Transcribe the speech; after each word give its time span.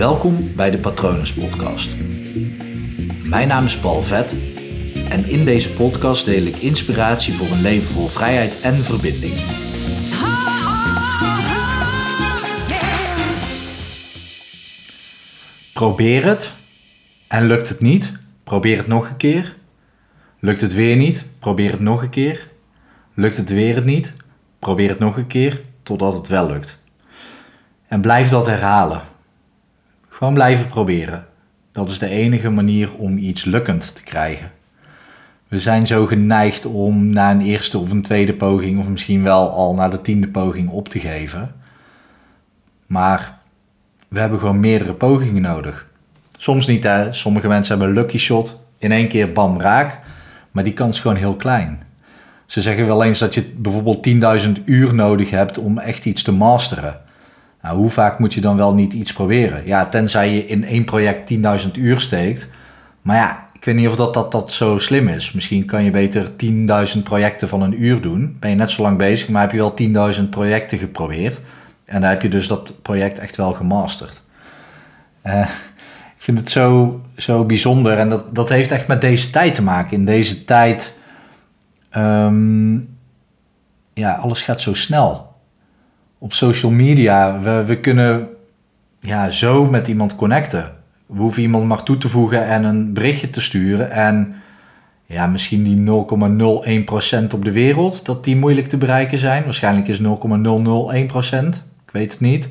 Welkom 0.00 0.54
bij 0.56 0.70
de 0.70 0.78
Patronus 0.78 1.34
Podcast. 1.34 1.96
Mijn 3.22 3.48
naam 3.48 3.64
is 3.64 3.78
Paul 3.78 4.02
Vet 4.02 4.36
en 5.08 5.24
in 5.28 5.44
deze 5.44 5.72
podcast 5.72 6.24
deel 6.24 6.42
ik 6.42 6.56
inspiratie 6.56 7.34
voor 7.34 7.46
een 7.46 7.60
leven 7.60 7.86
vol 7.88 8.08
vrijheid 8.08 8.60
en 8.60 8.84
verbinding. 8.84 9.34
Probeer 15.72 16.24
het 16.24 16.52
en 17.28 17.46
lukt 17.46 17.68
het 17.68 17.80
niet, 17.80 18.12
probeer 18.44 18.76
het 18.76 18.86
nog 18.86 19.08
een 19.08 19.16
keer. 19.16 19.56
Lukt 20.38 20.60
het 20.60 20.74
weer 20.74 20.96
niet, 20.96 21.24
probeer 21.38 21.70
het 21.70 21.80
nog 21.80 22.02
een 22.02 22.10
keer. 22.10 22.48
Lukt 23.14 23.36
het 23.36 23.50
weer 23.50 23.84
niet, 23.84 24.12
probeer 24.58 24.88
het 24.88 24.98
nog 24.98 25.16
een 25.16 25.26
keer 25.26 25.62
totdat 25.82 26.14
het 26.14 26.28
wel 26.28 26.46
lukt. 26.46 26.78
En 27.88 28.00
blijf 28.00 28.28
dat 28.28 28.46
herhalen. 28.46 29.18
Gewoon 30.20 30.34
blijven 30.34 30.66
proberen. 30.66 31.26
Dat 31.72 31.90
is 31.90 31.98
de 31.98 32.08
enige 32.08 32.50
manier 32.50 32.94
om 32.94 33.18
iets 33.18 33.44
lukkend 33.44 33.94
te 33.94 34.02
krijgen. 34.02 34.50
We 35.48 35.60
zijn 35.60 35.86
zo 35.86 36.06
geneigd 36.06 36.66
om 36.66 37.10
na 37.10 37.30
een 37.30 37.40
eerste 37.40 37.78
of 37.78 37.90
een 37.90 38.02
tweede 38.02 38.34
poging, 38.34 38.78
of 38.78 38.88
misschien 38.88 39.22
wel 39.22 39.50
al 39.50 39.74
na 39.74 39.88
de 39.88 40.00
tiende 40.00 40.28
poging 40.28 40.68
op 40.68 40.88
te 40.88 40.98
geven. 40.98 41.54
Maar 42.86 43.36
we 44.08 44.20
hebben 44.20 44.38
gewoon 44.38 44.60
meerdere 44.60 44.94
pogingen 44.94 45.42
nodig. 45.42 45.86
Soms 46.36 46.66
niet, 46.66 46.84
hè. 46.84 47.12
Sommige 47.12 47.48
mensen 47.48 47.78
hebben 47.78 47.96
een 47.96 48.02
lucky 48.02 48.18
shot, 48.18 48.60
in 48.78 48.92
één 48.92 49.08
keer 49.08 49.32
bam 49.32 49.60
raak. 49.60 49.98
Maar 50.50 50.64
die 50.64 50.72
kans 50.72 50.96
is 50.96 51.02
gewoon 51.02 51.16
heel 51.16 51.36
klein. 51.36 51.82
Ze 52.46 52.60
zeggen 52.60 52.86
wel 52.86 53.04
eens 53.04 53.18
dat 53.18 53.34
je 53.34 53.42
bijvoorbeeld 53.56 54.08
10.000 54.58 54.64
uur 54.64 54.94
nodig 54.94 55.30
hebt 55.30 55.58
om 55.58 55.78
echt 55.78 56.04
iets 56.04 56.22
te 56.22 56.32
masteren. 56.32 57.00
Nou, 57.62 57.76
hoe 57.76 57.90
vaak 57.90 58.18
moet 58.18 58.34
je 58.34 58.40
dan 58.40 58.56
wel 58.56 58.74
niet 58.74 58.92
iets 58.92 59.12
proberen? 59.12 59.66
Ja, 59.66 59.86
tenzij 59.86 60.34
je 60.34 60.46
in 60.46 60.64
één 60.64 60.84
project 60.84 61.34
10.000 61.64 61.70
uur 61.72 62.00
steekt. 62.00 62.48
Maar 63.02 63.16
ja, 63.16 63.46
ik 63.52 63.64
weet 63.64 63.74
niet 63.74 63.88
of 63.88 63.96
dat, 63.96 64.14
dat, 64.14 64.32
dat 64.32 64.52
zo 64.52 64.78
slim 64.78 65.08
is. 65.08 65.32
Misschien 65.32 65.64
kan 65.64 65.84
je 65.84 65.90
beter 65.90 66.30
10.000 66.96 67.02
projecten 67.04 67.48
van 67.48 67.62
een 67.62 67.82
uur 67.82 68.00
doen. 68.00 68.36
Ben 68.40 68.50
je 68.50 68.56
net 68.56 68.70
zo 68.70 68.82
lang 68.82 68.98
bezig, 68.98 69.28
maar 69.28 69.42
heb 69.42 69.52
je 69.52 69.92
wel 69.92 70.14
10.000 70.14 70.28
projecten 70.30 70.78
geprobeerd. 70.78 71.40
En 71.84 72.00
dan 72.00 72.10
heb 72.10 72.22
je 72.22 72.28
dus 72.28 72.48
dat 72.48 72.82
project 72.82 73.18
echt 73.18 73.36
wel 73.36 73.52
gemasterd. 73.52 74.20
Uh, 75.24 75.40
ik 76.16 76.26
vind 76.26 76.38
het 76.38 76.50
zo, 76.50 77.00
zo 77.16 77.44
bijzonder. 77.44 77.98
En 77.98 78.08
dat, 78.08 78.34
dat 78.34 78.48
heeft 78.48 78.70
echt 78.70 78.86
met 78.86 79.00
deze 79.00 79.30
tijd 79.30 79.54
te 79.54 79.62
maken. 79.62 79.96
In 79.96 80.04
deze 80.04 80.44
tijd, 80.44 80.96
um, 81.96 82.96
ja, 83.94 84.12
alles 84.12 84.42
gaat 84.42 84.60
zo 84.60 84.74
snel 84.74 85.29
op 86.20 86.32
social 86.32 86.72
media. 86.72 87.40
We, 87.66 87.78
kunnen 87.80 88.28
ja, 89.00 89.30
zo 89.30 89.64
met 89.64 89.88
iemand 89.88 90.16
connecten. 90.16 90.72
We 91.06 91.20
hoeven 91.20 91.42
iemand 91.42 91.64
maar 91.64 91.82
toe 91.82 91.98
te 91.98 92.08
voegen 92.08 92.46
en 92.46 92.64
een 92.64 92.92
berichtje 92.92 93.30
te 93.30 93.40
sturen. 93.40 93.90
En 93.90 94.34
ja, 95.06 95.26
misschien 95.26 95.62
die 95.62 95.76
0,01% 95.76 97.34
op 97.34 97.44
de 97.44 97.52
wereld, 97.52 98.04
dat 98.06 98.24
die 98.24 98.36
moeilijk 98.36 98.66
te 98.66 98.76
bereiken 98.76 99.18
zijn. 99.18 99.44
Waarschijnlijk 99.44 99.88
is 99.88 100.00
0,001%. 100.00 100.04
Ik 101.86 101.92
weet 101.92 102.12
het 102.12 102.20
niet. 102.20 102.50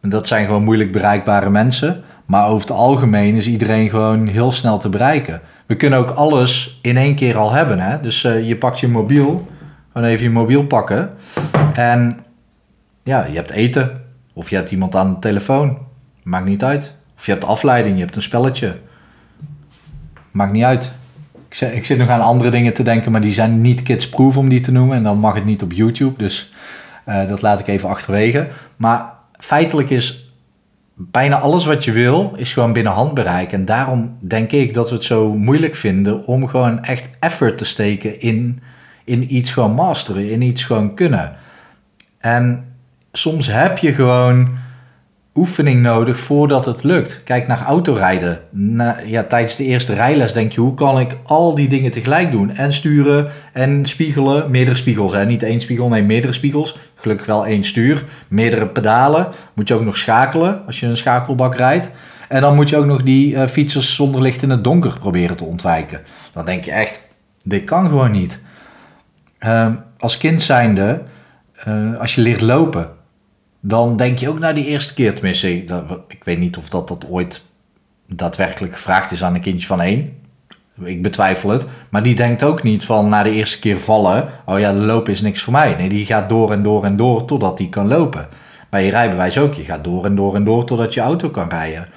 Dat 0.00 0.26
zijn 0.26 0.46
gewoon 0.46 0.64
moeilijk 0.64 0.92
bereikbare 0.92 1.50
mensen. 1.50 2.02
Maar 2.26 2.48
over 2.48 2.68
het 2.68 2.76
algemeen 2.76 3.34
is 3.34 3.46
iedereen 3.46 3.90
gewoon 3.90 4.26
heel 4.26 4.52
snel 4.52 4.78
te 4.78 4.88
bereiken. 4.88 5.40
We 5.66 5.76
kunnen 5.76 5.98
ook 5.98 6.10
alles 6.10 6.78
in 6.82 6.96
één 6.96 7.14
keer 7.14 7.36
al 7.36 7.52
hebben. 7.52 7.78
Hè? 7.78 8.00
Dus 8.00 8.24
uh, 8.24 8.48
je 8.48 8.56
pakt 8.56 8.80
je 8.80 8.88
mobiel, 8.88 9.48
gewoon 9.92 10.08
even 10.08 10.24
je 10.24 10.30
mobiel 10.30 10.64
pakken. 10.64 11.10
En 11.74 12.18
ja, 13.02 13.26
je 13.26 13.36
hebt 13.36 13.50
eten. 13.50 14.04
Of 14.32 14.50
je 14.50 14.56
hebt 14.56 14.70
iemand 14.70 14.96
aan 14.96 15.14
de 15.14 15.18
telefoon. 15.18 15.78
Maakt 16.22 16.46
niet 16.46 16.64
uit. 16.64 16.94
Of 17.16 17.26
je 17.26 17.32
hebt 17.32 17.44
afleiding, 17.44 17.96
je 17.96 18.02
hebt 18.02 18.16
een 18.16 18.22
spelletje. 18.22 18.76
Maakt 20.30 20.52
niet 20.52 20.64
uit. 20.64 20.92
Ik 21.48 21.60
ik 21.60 21.84
zit 21.84 21.98
nog 21.98 22.08
aan 22.08 22.20
andere 22.20 22.50
dingen 22.50 22.74
te 22.74 22.82
denken, 22.82 23.12
maar 23.12 23.20
die 23.20 23.32
zijn 23.32 23.60
niet 23.60 23.82
kidsproof 23.82 24.36
om 24.36 24.48
die 24.48 24.60
te 24.60 24.72
noemen. 24.72 24.96
En 24.96 25.02
dan 25.02 25.18
mag 25.18 25.34
het 25.34 25.44
niet 25.44 25.62
op 25.62 25.72
YouTube, 25.72 26.18
dus 26.18 26.52
uh, 27.08 27.28
dat 27.28 27.42
laat 27.42 27.60
ik 27.60 27.66
even 27.66 27.88
achterwege. 27.88 28.48
Maar 28.76 29.12
feitelijk 29.38 29.90
is 29.90 30.32
bijna 30.94 31.38
alles 31.38 31.64
wat 31.64 31.84
je 31.84 31.92
wil, 31.92 32.32
is 32.36 32.52
gewoon 32.52 32.72
binnen 32.72 32.92
handbereik. 32.92 33.52
En 33.52 33.64
daarom 33.64 34.16
denk 34.20 34.50
ik 34.50 34.74
dat 34.74 34.88
we 34.88 34.94
het 34.94 35.04
zo 35.04 35.34
moeilijk 35.34 35.74
vinden 35.74 36.26
om 36.26 36.48
gewoon 36.48 36.84
echt 36.84 37.08
effort 37.20 37.58
te 37.58 37.64
steken 37.64 38.20
in, 38.20 38.62
in 39.04 39.34
iets 39.34 39.50
gewoon 39.50 39.74
masteren, 39.74 40.30
in 40.30 40.42
iets 40.42 40.64
gewoon 40.64 40.94
kunnen. 40.94 41.36
En 42.18 42.69
soms 43.12 43.46
heb 43.46 43.78
je 43.78 43.94
gewoon 43.94 44.58
oefening 45.34 45.82
nodig 45.82 46.20
voordat 46.20 46.66
het 46.66 46.82
lukt. 46.82 47.22
Kijk 47.24 47.46
naar 47.46 47.62
autorijden. 47.62 48.40
Ja, 49.06 49.22
tijdens 49.22 49.56
de 49.56 49.64
eerste 49.64 49.94
rijles 49.94 50.32
denk 50.32 50.52
je, 50.52 50.60
hoe 50.60 50.74
kan 50.74 51.00
ik 51.00 51.16
al 51.24 51.54
die 51.54 51.68
dingen 51.68 51.90
tegelijk 51.90 52.30
doen? 52.30 52.56
En 52.56 52.72
sturen 52.72 53.30
en 53.52 53.86
spiegelen. 53.86 54.50
Meerdere 54.50 54.76
spiegels, 54.76 55.12
hè? 55.12 55.26
niet 55.26 55.42
één 55.42 55.60
spiegel, 55.60 55.88
nee, 55.88 56.02
meerdere 56.02 56.32
spiegels. 56.32 56.78
Gelukkig 56.94 57.26
wel 57.26 57.46
één 57.46 57.64
stuur. 57.64 58.04
Meerdere 58.28 58.66
pedalen. 58.66 59.28
Moet 59.54 59.68
je 59.68 59.74
ook 59.74 59.84
nog 59.84 59.96
schakelen 59.96 60.66
als 60.66 60.80
je 60.80 60.86
een 60.86 60.96
schakelbak 60.96 61.56
rijdt. 61.56 61.88
En 62.28 62.40
dan 62.40 62.54
moet 62.54 62.68
je 62.68 62.76
ook 62.76 62.86
nog 62.86 63.02
die 63.02 63.34
uh, 63.34 63.46
fietsers 63.46 63.94
zonder 63.94 64.20
licht 64.20 64.42
in 64.42 64.50
het 64.50 64.64
donker 64.64 64.98
proberen 64.98 65.36
te 65.36 65.44
ontwijken. 65.44 66.00
Dan 66.32 66.44
denk 66.44 66.64
je 66.64 66.70
echt, 66.70 67.08
dit 67.42 67.64
kan 67.64 67.88
gewoon 67.88 68.10
niet. 68.10 68.40
Uh, 69.40 69.68
als 69.98 70.16
kind 70.16 70.42
zijnde, 70.42 71.02
uh, 71.68 71.98
als 72.00 72.14
je 72.14 72.20
leert 72.20 72.40
lopen, 72.40 72.90
dan 73.60 73.96
denk 73.96 74.18
je 74.18 74.28
ook 74.28 74.38
na 74.38 74.52
die 74.52 74.66
eerste 74.66 74.94
keer, 74.94 75.14
tenminste, 75.14 75.64
ik 76.08 76.24
weet 76.24 76.38
niet 76.38 76.56
of 76.56 76.68
dat, 76.68 76.88
dat 76.88 77.06
ooit 77.08 77.42
daadwerkelijk 78.06 78.74
gevraagd 78.74 79.10
is 79.10 79.24
aan 79.24 79.34
een 79.34 79.40
kindje 79.40 79.66
van 79.66 79.80
één. 79.80 80.18
Ik 80.84 81.02
betwijfel 81.02 81.50
het. 81.50 81.66
Maar 81.88 82.02
die 82.02 82.14
denkt 82.14 82.42
ook 82.42 82.62
niet 82.62 82.84
van 82.84 83.08
na 83.08 83.22
de 83.22 83.30
eerste 83.30 83.58
keer 83.58 83.78
vallen, 83.78 84.28
oh 84.46 84.58
ja, 84.58 84.72
lopen 84.72 85.12
is 85.12 85.20
niks 85.20 85.42
voor 85.42 85.52
mij. 85.52 85.74
Nee, 85.78 85.88
die 85.88 86.06
gaat 86.06 86.28
door 86.28 86.52
en 86.52 86.62
door 86.62 86.84
en 86.84 86.96
door 86.96 87.24
totdat 87.24 87.58
hij 87.58 87.68
kan 87.68 87.88
lopen. 87.88 88.28
Bij 88.70 88.84
je 88.84 88.90
rijbewijs 88.90 89.38
ook, 89.38 89.54
je 89.54 89.62
gaat 89.62 89.84
door 89.84 90.04
en 90.04 90.16
door 90.16 90.34
en 90.34 90.44
door 90.44 90.64
totdat 90.64 90.94
je 90.94 91.00
auto 91.00 91.28
kan 91.28 91.48
rijden. 91.48 91.88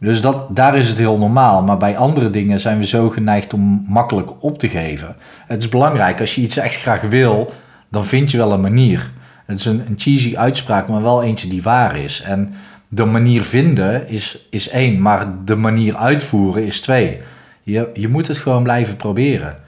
Dus 0.00 0.20
dat, 0.20 0.56
daar 0.56 0.76
is 0.76 0.88
het 0.88 0.98
heel 0.98 1.18
normaal. 1.18 1.62
Maar 1.62 1.76
bij 1.76 1.96
andere 1.96 2.30
dingen 2.30 2.60
zijn 2.60 2.78
we 2.78 2.86
zo 2.86 3.08
geneigd 3.08 3.52
om 3.52 3.84
makkelijk 3.88 4.30
op 4.40 4.58
te 4.58 4.68
geven. 4.68 5.16
Het 5.46 5.62
is 5.62 5.68
belangrijk, 5.68 6.20
als 6.20 6.34
je 6.34 6.40
iets 6.40 6.56
echt 6.56 6.76
graag 6.76 7.00
wil, 7.00 7.52
dan 7.88 8.04
vind 8.04 8.30
je 8.30 8.36
wel 8.36 8.52
een 8.52 8.60
manier. 8.60 9.10
Het 9.48 9.58
is 9.58 9.64
een, 9.64 9.94
cheesy 9.96 10.36
uitspraak, 10.36 10.88
maar 10.88 11.02
wel 11.02 11.22
eentje 11.22 11.48
die 11.48 11.62
waar 11.62 11.96
is. 11.96 12.20
En 12.20 12.54
de 12.88 13.04
manier 13.04 13.42
vinden 13.42 14.08
is, 14.08 14.46
is 14.50 14.68
één, 14.68 15.00
maar 15.00 15.44
de 15.44 15.56
manier 15.56 15.96
uitvoeren 15.96 16.66
is 16.66 16.80
twee. 16.80 17.18
Je, 17.62 17.90
je 17.94 18.08
moet 18.08 18.26
het 18.26 18.36
gewoon 18.36 18.62
blijven 18.62 18.96
proberen. 18.96 19.60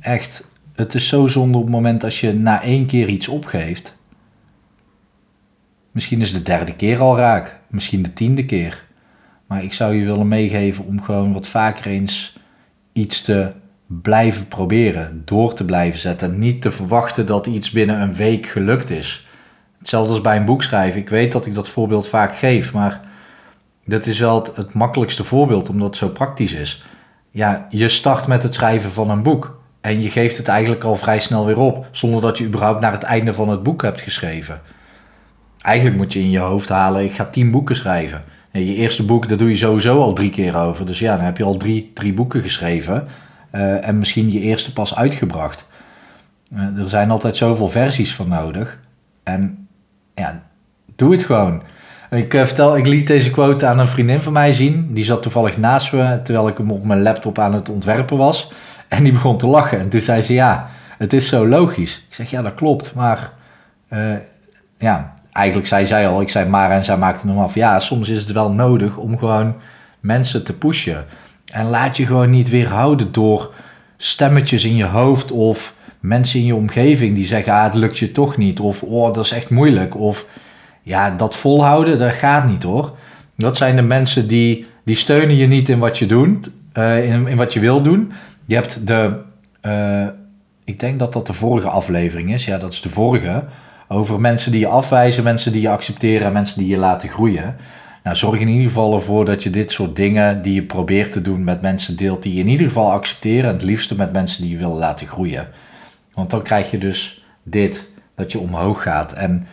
Echt, 0.00 0.46
het 0.74 0.94
is 0.94 1.08
zo 1.08 1.26
zonde 1.26 1.56
op 1.56 1.62
het 1.62 1.72
moment 1.72 2.04
als 2.04 2.20
je 2.20 2.32
na 2.32 2.62
één 2.62 2.86
keer 2.86 3.08
iets 3.08 3.28
opgeeft. 3.28 3.96
Misschien 5.90 6.20
is 6.20 6.32
de 6.32 6.42
derde 6.42 6.74
keer 6.74 7.00
al 7.00 7.16
raak, 7.16 7.58
misschien 7.68 8.02
de 8.02 8.12
tiende 8.12 8.44
keer. 8.44 8.84
Maar 9.46 9.62
ik 9.62 9.72
zou 9.72 9.94
je 9.94 10.04
willen 10.04 10.28
meegeven 10.28 10.84
om 10.84 11.02
gewoon 11.02 11.32
wat 11.32 11.48
vaker 11.48 11.86
eens 11.86 12.38
iets 12.92 13.22
te 13.22 13.52
blijven 13.86 14.48
proberen, 14.48 15.22
door 15.24 15.54
te 15.54 15.64
blijven 15.64 16.00
zetten. 16.00 16.38
Niet 16.38 16.62
te 16.62 16.72
verwachten 16.72 17.26
dat 17.26 17.46
iets 17.46 17.70
binnen 17.70 18.00
een 18.00 18.14
week 18.14 18.46
gelukt 18.46 18.90
is. 18.90 19.26
Hetzelfde 19.78 20.12
als 20.12 20.20
bij 20.20 20.36
een 20.36 20.44
boek 20.44 20.62
schrijven. 20.62 21.00
Ik 21.00 21.08
weet 21.08 21.32
dat 21.32 21.46
ik 21.46 21.54
dat 21.54 21.68
voorbeeld 21.68 22.08
vaak 22.08 22.36
geef, 22.36 22.72
maar 22.72 23.00
dat 23.84 24.06
is 24.06 24.18
wel 24.18 24.46
het, 24.54 24.74
makkelijkste 24.74 25.24
voorbeeld 25.24 25.68
omdat 25.68 25.86
het 25.86 25.96
zo 25.96 26.08
praktisch 26.08 26.52
is. 26.52 26.84
Ja, 27.30 27.66
je 27.70 27.88
start 27.88 28.26
met 28.26 28.42
het 28.42 28.54
schrijven 28.54 28.90
van 28.90 29.10
een 29.10 29.22
boek. 29.22 29.58
En 29.80 30.02
je 30.02 30.10
geeft 30.10 30.36
het 30.36 30.48
eigenlijk 30.48 30.84
al 30.84 30.96
vrij 30.96 31.20
snel 31.20 31.46
weer 31.46 31.58
op, 31.58 31.88
zonder 31.90 32.20
dat 32.20 32.38
je 32.38 32.44
überhaupt 32.44 32.80
naar 32.80 32.92
het 32.92 33.02
einde 33.02 33.32
van 33.32 33.48
het 33.48 33.62
boek 33.62 33.82
hebt 33.82 34.00
geschreven. 34.00 34.60
Eigenlijk 35.60 35.96
moet 35.96 36.12
je 36.12 36.18
in 36.18 36.30
je 36.30 36.38
hoofd 36.38 36.68
halen, 36.68 37.04
ik 37.04 37.12
ga 37.12 37.24
tien 37.24 37.50
boeken 37.50 37.76
schrijven. 37.76 38.24
je 38.52 38.74
eerste 38.74 39.04
boek, 39.04 39.28
daar 39.28 39.38
doe 39.38 39.48
je 39.48 39.56
sowieso 39.56 40.00
al 40.00 40.12
drie 40.12 40.30
keer 40.30 40.56
over. 40.56 40.86
Dus 40.86 40.98
ja, 40.98 41.16
dan 41.16 41.24
heb 41.24 41.36
je 41.36 41.44
al 41.44 41.56
drie, 41.56 41.90
drie 41.94 42.14
boeken 42.14 42.42
geschreven. 42.42 43.08
Eh, 43.56 43.88
en 43.88 43.98
misschien 43.98 44.32
je 44.32 44.40
eerste 44.40 44.72
pas 44.72 44.96
uitgebracht. 44.96 45.66
Uh, 46.54 46.82
er 46.82 46.88
zijn 46.88 47.10
altijd 47.10 47.36
zoveel 47.36 47.68
versies 47.68 48.14
van 48.14 48.28
nodig. 48.28 48.78
En 49.22 49.68
ja, 50.14 50.42
doe 50.96 51.12
het 51.12 51.24
gewoon. 51.24 51.62
Ik, 52.10 52.34
uh, 52.34 52.44
vertel, 52.44 52.76
ik 52.76 52.86
liet 52.86 53.06
deze 53.06 53.30
quote 53.30 53.66
aan 53.66 53.78
een 53.78 53.88
vriendin 53.88 54.20
van 54.20 54.32
mij 54.32 54.52
zien. 54.52 54.94
Die 54.94 55.04
zat 55.04 55.22
toevallig 55.22 55.56
naast 55.56 55.92
me 55.92 56.20
terwijl 56.22 56.48
ik 56.48 56.58
hem 56.58 56.70
op 56.70 56.84
mijn 56.84 57.02
laptop 57.02 57.38
aan 57.38 57.54
het 57.54 57.68
ontwerpen 57.68 58.16
was. 58.16 58.52
En 58.88 59.02
die 59.02 59.12
begon 59.12 59.38
te 59.38 59.46
lachen. 59.46 59.78
En 59.78 59.88
toen 59.88 60.00
zei 60.00 60.22
ze: 60.22 60.32
Ja, 60.32 60.68
het 60.98 61.12
is 61.12 61.28
zo 61.28 61.48
logisch. 61.48 62.04
Ik 62.08 62.14
zeg: 62.14 62.30
Ja, 62.30 62.42
dat 62.42 62.54
klopt. 62.54 62.94
Maar 62.94 63.32
ja, 64.78 65.14
eigenlijk 65.32 65.66
zei 65.66 65.86
zij 65.86 66.08
al: 66.08 66.20
Ik 66.20 66.30
zei 66.30 66.48
maar 66.48 66.70
en 66.70 66.84
zij 66.84 66.96
maakte 66.96 67.28
hem 67.28 67.38
af. 67.38 67.54
Ja, 67.54 67.80
soms 67.80 68.08
is 68.08 68.22
het 68.22 68.32
wel 68.32 68.52
nodig 68.52 68.96
om 68.96 69.18
gewoon 69.18 69.56
mensen 70.00 70.44
te 70.44 70.56
pushen. 70.56 71.04
En 71.46 71.68
laat 71.68 71.96
je 71.96 72.06
gewoon 72.06 72.30
niet 72.30 72.50
weerhouden 72.50 73.12
door 73.12 73.52
stemmetjes 73.96 74.64
in 74.64 74.76
je 74.76 74.84
hoofd 74.84 75.30
of 75.30 75.74
mensen 76.00 76.40
in 76.40 76.46
je 76.46 76.54
omgeving 76.54 77.14
die 77.14 77.26
zeggen: 77.26 77.52
ah, 77.52 77.64
het 77.64 77.74
lukt 77.74 77.98
je 77.98 78.12
toch 78.12 78.36
niet. 78.36 78.60
Of 78.60 78.82
oh, 78.82 79.14
dat 79.14 79.24
is 79.24 79.30
echt 79.30 79.50
moeilijk. 79.50 79.96
Of 79.96 80.26
ja, 80.82 81.10
dat 81.10 81.36
volhouden, 81.36 81.98
dat 81.98 82.12
gaat 82.12 82.48
niet 82.48 82.62
hoor. 82.62 82.96
Dat 83.36 83.56
zijn 83.56 83.76
de 83.76 83.82
mensen 83.82 84.28
die, 84.28 84.66
die 84.84 84.96
steunen 84.96 85.36
je 85.36 85.46
niet 85.46 85.68
in 85.68 85.78
wat 85.78 85.98
je 85.98 86.06
doet, 86.06 86.50
uh, 86.74 87.12
in, 87.12 87.26
in 87.26 87.36
wat 87.36 87.52
je 87.52 87.60
wil 87.60 87.82
doen. 87.82 88.12
Je 88.44 88.54
hebt 88.54 88.86
de, 88.86 89.20
uh, 89.62 90.06
ik 90.64 90.80
denk 90.80 90.98
dat 90.98 91.12
dat 91.12 91.26
de 91.26 91.32
vorige 91.32 91.68
aflevering 91.68 92.32
is. 92.32 92.44
Ja, 92.44 92.58
dat 92.58 92.72
is 92.72 92.80
de 92.80 92.90
vorige. 92.90 93.44
Over 93.88 94.20
mensen 94.20 94.52
die 94.52 94.60
je 94.60 94.66
afwijzen, 94.66 95.24
mensen 95.24 95.52
die 95.52 95.60
je 95.60 95.68
accepteren 95.68 96.26
en 96.26 96.32
mensen 96.32 96.58
die 96.58 96.68
je 96.68 96.76
laten 96.76 97.08
groeien. 97.08 97.56
Nou, 98.06 98.18
zorg 98.18 98.40
in 98.40 98.48
ieder 98.48 98.66
geval 98.66 98.94
ervoor 98.94 99.24
dat 99.24 99.42
je 99.42 99.50
dit 99.50 99.72
soort 99.72 99.96
dingen 99.96 100.42
die 100.42 100.54
je 100.54 100.62
probeert 100.62 101.12
te 101.12 101.22
doen 101.22 101.44
met 101.44 101.60
mensen 101.60 101.96
deelt 101.96 102.22
die 102.22 102.34
je 102.34 102.40
in 102.40 102.48
ieder 102.48 102.66
geval 102.66 102.92
accepteren. 102.92 103.50
En 103.50 103.56
het 103.56 103.64
liefste 103.64 103.96
met 103.96 104.12
mensen 104.12 104.42
die 104.42 104.50
je 104.50 104.56
wil 104.56 104.74
laten 104.74 105.06
groeien. 105.06 105.48
Want 106.12 106.30
dan 106.30 106.42
krijg 106.42 106.70
je 106.70 106.78
dus 106.78 107.24
dit, 107.42 107.88
dat 108.14 108.32
je 108.32 108.38
omhoog 108.38 108.82
gaat. 108.82 109.12
En 109.12 109.46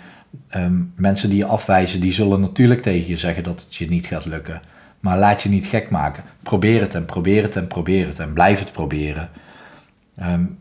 um, 0.56 0.94
mensen 0.96 1.30
die 1.30 1.38
je 1.38 1.46
afwijzen, 1.46 2.02
die 2.02 2.12
zullen 2.12 2.40
natuurlijk 2.40 2.82
tegen 2.82 3.10
je 3.10 3.18
zeggen 3.18 3.44
dat 3.44 3.62
het 3.62 3.76
je 3.76 3.90
niet 3.90 4.08
gaat 4.08 4.26
lukken. 4.26 4.62
Maar 5.00 5.18
laat 5.18 5.42
je 5.42 5.50
niet 5.50 5.66
gek 5.66 5.90
maken. 5.90 6.24
Probeer 6.44 6.82
het 6.82 6.96
en 6.96 7.06
probeer 7.06 7.44
het 7.44 7.56
en 7.56 7.68
probeer 7.68 8.08
het 8.08 8.20
en 8.20 8.34
blijf 8.34 8.60
het 8.60 8.72
proberen. 8.72 9.30
Um, 10.22 10.58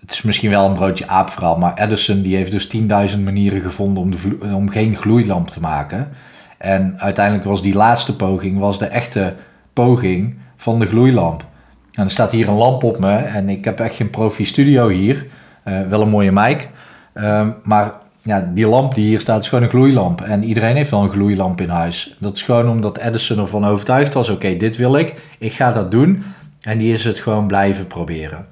het 0.00 0.10
is 0.12 0.22
misschien 0.22 0.50
wel 0.50 0.66
een 0.68 0.74
broodje 0.74 1.08
aap 1.08 1.30
verhaal, 1.30 1.58
maar 1.58 1.78
Edison 1.78 2.22
die 2.22 2.36
heeft 2.36 2.52
dus 2.52 2.76
10.000 3.16 3.22
manieren 3.24 3.62
gevonden 3.62 4.02
om, 4.02 4.10
de 4.10 4.54
om 4.54 4.68
geen 4.68 4.96
gloeilamp 4.96 5.48
te 5.50 5.60
maken. 5.60 6.08
En 6.58 6.94
uiteindelijk 6.98 7.46
was 7.46 7.62
die 7.62 7.74
laatste 7.74 8.16
poging 8.16 8.58
was 8.58 8.78
de 8.78 8.86
echte 8.86 9.34
poging 9.72 10.34
van 10.56 10.78
de 10.78 10.86
gloeilamp. 10.86 11.44
En 11.92 12.04
er 12.04 12.10
staat 12.10 12.32
hier 12.32 12.48
een 12.48 12.54
lamp 12.54 12.82
op 12.82 12.98
me 12.98 13.14
en 13.16 13.48
ik 13.48 13.64
heb 13.64 13.80
echt 13.80 13.96
geen 13.96 14.10
profi 14.10 14.44
studio 14.44 14.88
hier. 14.88 15.26
Uh, 15.64 15.80
wel 15.88 16.00
een 16.00 16.08
mooie 16.08 16.32
mic. 16.32 16.68
Uh, 17.14 17.48
maar 17.62 17.92
ja, 18.22 18.50
die 18.54 18.66
lamp 18.66 18.94
die 18.94 19.06
hier 19.06 19.20
staat 19.20 19.42
is 19.42 19.48
gewoon 19.48 19.64
een 19.64 19.70
gloeilamp. 19.70 20.20
En 20.20 20.44
iedereen 20.44 20.76
heeft 20.76 20.90
wel 20.90 21.02
een 21.02 21.10
gloeilamp 21.10 21.60
in 21.60 21.68
huis. 21.68 22.16
Dat 22.18 22.36
is 22.36 22.42
gewoon 22.42 22.68
omdat 22.68 22.98
Edison 22.98 23.38
ervan 23.38 23.66
overtuigd 23.66 24.14
was: 24.14 24.28
oké, 24.28 24.56
dit 24.56 24.76
wil 24.76 24.96
ik, 24.96 25.14
ik 25.38 25.52
ga 25.52 25.72
dat 25.72 25.90
doen. 25.90 26.24
En 26.60 26.78
die 26.78 26.92
is 26.92 27.04
het 27.04 27.18
gewoon 27.18 27.46
blijven 27.46 27.86
proberen. 27.86 28.46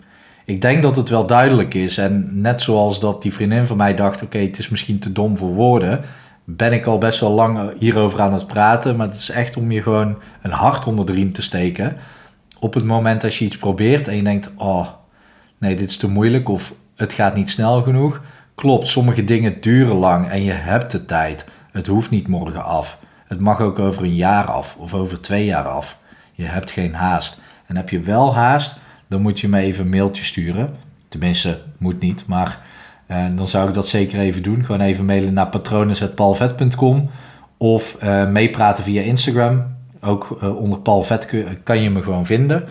Ik 0.44 0.60
denk 0.60 0.82
dat 0.82 0.96
het 0.96 1.08
wel 1.08 1.26
duidelijk 1.26 1.74
is. 1.74 1.98
En 1.98 2.28
net 2.40 2.60
zoals 2.60 3.00
dat 3.00 3.22
die 3.22 3.34
vriendin 3.34 3.66
van 3.66 3.76
mij 3.76 3.94
dacht: 3.94 4.22
oké, 4.22 4.38
het 4.38 4.58
is 4.58 4.68
misschien 4.68 4.98
te 4.98 5.12
dom 5.12 5.36
voor 5.36 5.54
woorden. 5.54 6.00
Ben 6.48 6.72
ik 6.72 6.86
al 6.86 6.98
best 6.98 7.20
wel 7.20 7.30
lang 7.30 7.78
hierover 7.78 8.20
aan 8.20 8.32
het 8.32 8.46
praten. 8.46 8.96
Maar 8.96 9.06
het 9.06 9.16
is 9.16 9.30
echt 9.30 9.56
om 9.56 9.70
je 9.70 9.82
gewoon 9.82 10.18
een 10.42 10.50
hart 10.50 10.86
onder 10.86 11.06
de 11.06 11.12
riem 11.12 11.32
te 11.32 11.42
steken. 11.42 11.96
Op 12.58 12.74
het 12.74 12.84
moment 12.84 13.24
als 13.24 13.38
je 13.38 13.44
iets 13.44 13.58
probeert 13.58 14.08
en 14.08 14.16
je 14.16 14.22
denkt: 14.22 14.54
oh, 14.56 14.88
nee, 15.58 15.76
dit 15.76 15.90
is 15.90 15.96
te 15.96 16.08
moeilijk. 16.08 16.48
Of 16.48 16.74
het 16.96 17.12
gaat 17.12 17.34
niet 17.34 17.50
snel 17.50 17.82
genoeg 17.82 18.20
Klopt, 18.56 18.88
sommige 18.88 19.24
dingen 19.24 19.60
duren 19.60 19.96
lang 19.96 20.28
en 20.28 20.42
je 20.42 20.52
hebt 20.52 20.90
de 20.90 21.04
tijd. 21.04 21.48
Het 21.72 21.86
hoeft 21.86 22.10
niet 22.10 22.28
morgen 22.28 22.64
af. 22.64 22.98
Het 23.26 23.40
mag 23.40 23.60
ook 23.60 23.78
over 23.78 24.02
een 24.02 24.14
jaar 24.14 24.44
af 24.44 24.76
of 24.76 24.94
over 24.94 25.20
twee 25.20 25.44
jaar 25.44 25.68
af. 25.68 25.98
Je 26.32 26.44
hebt 26.44 26.70
geen 26.70 26.94
haast. 26.94 27.40
En 27.66 27.76
heb 27.76 27.88
je 27.88 28.00
wel 28.00 28.34
haast, 28.34 28.76
dan 29.08 29.22
moet 29.22 29.40
je 29.40 29.48
me 29.48 29.60
even 29.60 29.84
een 29.84 29.90
mailtje 29.90 30.24
sturen. 30.24 30.74
Tenminste, 31.08 31.62
moet 31.78 32.00
niet, 32.00 32.26
maar 32.26 32.65
eh, 33.06 33.24
dan 33.34 33.46
zou 33.46 33.68
ik 33.68 33.74
dat 33.74 33.88
zeker 33.88 34.18
even 34.18 34.42
doen. 34.42 34.64
Gewoon 34.64 34.80
even 34.80 35.04
mailen 35.04 35.32
naar 35.32 35.48
patronen.palvet.com 35.48 37.10
of 37.56 37.96
uh, 38.02 38.28
meepraten 38.28 38.84
via 38.84 39.02
Instagram. 39.02 39.64
Ook 40.00 40.38
uh, 40.42 40.56
onder 40.56 40.78
Palvet 40.78 41.44
kan 41.62 41.80
je 41.80 41.90
me 41.90 42.02
gewoon 42.02 42.26
vinden. 42.26 42.64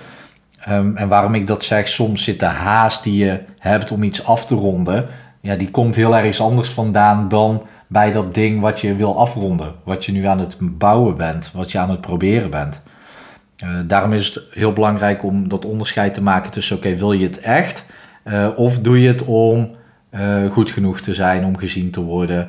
Um, 0.69 0.97
en 0.97 1.07
waarom 1.07 1.35
ik 1.35 1.47
dat 1.47 1.63
zeg, 1.63 1.87
soms 1.87 2.23
zit 2.23 2.39
de 2.39 2.45
haast 2.45 3.03
die 3.03 3.25
je 3.25 3.41
hebt 3.59 3.91
om 3.91 4.03
iets 4.03 4.25
af 4.25 4.45
te 4.45 4.55
ronden 4.55 5.07
ja, 5.45 5.55
die 5.55 5.71
komt 5.71 5.95
heel 5.95 6.15
ergens 6.15 6.41
anders 6.41 6.69
vandaan 6.69 7.27
dan 7.29 7.65
bij 7.87 8.11
dat 8.11 8.33
ding 8.33 8.61
wat 8.61 8.81
je 8.81 8.95
wil 8.95 9.17
afronden. 9.19 9.73
Wat 9.83 10.05
je 10.05 10.11
nu 10.11 10.25
aan 10.25 10.39
het 10.39 10.57
bouwen 10.59 11.17
bent, 11.17 11.51
wat 11.53 11.71
je 11.71 11.79
aan 11.79 11.89
het 11.89 12.01
proberen 12.01 12.49
bent. 12.49 12.83
Uh, 13.63 13.69
daarom 13.87 14.13
is 14.13 14.27
het 14.27 14.43
heel 14.51 14.73
belangrijk 14.73 15.23
om 15.23 15.47
dat 15.47 15.65
onderscheid 15.65 16.13
te 16.13 16.21
maken 16.21 16.51
tussen: 16.51 16.75
oké, 16.75 16.95
wil 16.95 17.11
je 17.11 17.25
het 17.25 17.39
echt? 17.39 17.85
Of 18.55 18.79
doe 18.79 19.01
je 19.01 19.07
het 19.07 19.23
om 19.23 19.69
uh, 20.15 20.51
goed 20.51 20.69
genoeg 20.69 21.01
te 21.01 21.13
zijn, 21.13 21.45
om 21.45 21.57
gezien 21.57 21.91
te 21.91 22.01
worden? 22.01 22.47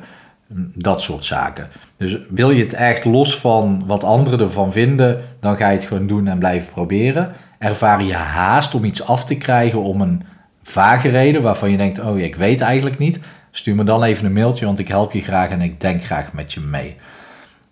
Dat 0.73 1.01
soort 1.01 1.25
zaken. 1.25 1.67
Dus 1.97 2.17
wil 2.29 2.51
je 2.51 2.63
het 2.63 2.73
echt 2.73 3.05
los 3.05 3.39
van 3.39 3.83
wat 3.85 4.03
anderen 4.03 4.39
ervan 4.39 4.71
vinden, 4.71 5.21
dan 5.39 5.57
ga 5.57 5.69
je 5.69 5.77
het 5.77 5.87
gewoon 5.87 6.07
doen 6.07 6.27
en 6.27 6.37
blijven 6.37 6.71
proberen. 6.71 7.31
Ervaar 7.57 8.03
je 8.03 8.13
haast 8.13 8.75
om 8.75 8.83
iets 8.83 9.03
af 9.03 9.25
te 9.25 9.35
krijgen, 9.35 9.81
om 9.81 10.01
een 10.01 10.23
vage 10.63 11.09
reden 11.09 11.41
waarvan 11.41 11.71
je 11.71 11.77
denkt: 11.77 11.99
Oh, 11.99 12.19
ik 12.19 12.35
weet 12.35 12.61
eigenlijk 12.61 12.97
niet. 12.97 13.19
Stuur 13.51 13.75
me 13.75 13.83
dan 13.83 14.03
even 14.03 14.25
een 14.25 14.33
mailtje, 14.33 14.65
want 14.65 14.79
ik 14.79 14.87
help 14.87 15.11
je 15.11 15.21
graag 15.21 15.49
en 15.49 15.61
ik 15.61 15.81
denk 15.81 16.03
graag 16.03 16.33
met 16.33 16.53
je 16.53 16.59
mee. 16.59 16.95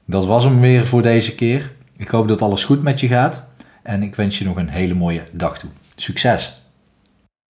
Dat 0.06 0.26
was 0.26 0.44
hem 0.44 0.60
weer 0.60 0.86
voor 0.86 1.02
deze 1.02 1.36
keer. 1.36 1.72
Ik 1.98 2.10
hoop 2.10 2.28
dat 2.28 2.42
alles 2.42 2.64
goed 2.64 2.84
met 2.84 3.00
je 3.00 3.08
gaat 3.08 3.48
en 3.84 4.04
ik 4.04 4.16
wens 4.16 4.38
je 4.38 4.46
nog 4.46 4.56
een 4.56 4.70
hele 4.70 4.94
mooie 4.94 5.24
dag 5.32 5.58
toe. 5.58 5.70
Succes! 5.96 6.65